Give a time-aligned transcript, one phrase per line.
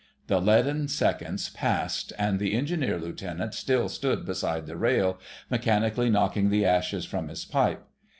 [0.25, 6.49] The leaden seconds passed, and the Engineer Lieutenant still stood beside the rail, mechanically knocking
[6.49, 7.83] the ashes from his pipe....